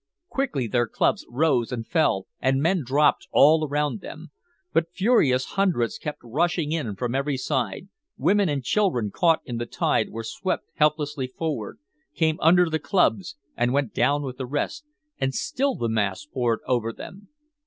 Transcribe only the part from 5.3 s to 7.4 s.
hundreds kept rushing in from every